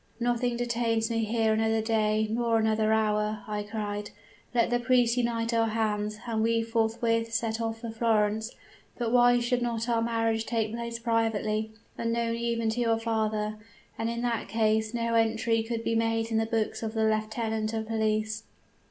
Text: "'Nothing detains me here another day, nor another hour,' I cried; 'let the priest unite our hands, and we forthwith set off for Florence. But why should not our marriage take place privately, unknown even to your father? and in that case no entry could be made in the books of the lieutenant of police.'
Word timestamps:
"'Nothing 0.19 0.57
detains 0.57 1.11
me 1.11 1.23
here 1.25 1.53
another 1.53 1.79
day, 1.79 2.27
nor 2.31 2.57
another 2.57 2.91
hour,' 2.91 3.43
I 3.47 3.61
cried; 3.61 4.09
'let 4.51 4.71
the 4.71 4.79
priest 4.79 5.15
unite 5.15 5.53
our 5.53 5.67
hands, 5.67 6.17
and 6.25 6.41
we 6.41 6.63
forthwith 6.63 7.31
set 7.31 7.61
off 7.61 7.81
for 7.81 7.91
Florence. 7.91 8.51
But 8.97 9.11
why 9.11 9.39
should 9.39 9.61
not 9.61 9.87
our 9.87 10.01
marriage 10.01 10.47
take 10.47 10.71
place 10.73 10.97
privately, 10.97 11.69
unknown 11.99 12.33
even 12.33 12.69
to 12.71 12.79
your 12.81 12.97
father? 12.97 13.59
and 13.95 14.09
in 14.09 14.23
that 14.23 14.47
case 14.47 14.91
no 14.95 15.13
entry 15.13 15.61
could 15.61 15.83
be 15.83 15.93
made 15.93 16.31
in 16.31 16.37
the 16.39 16.47
books 16.47 16.81
of 16.81 16.95
the 16.95 17.05
lieutenant 17.05 17.71
of 17.71 17.87
police.' 17.87 18.41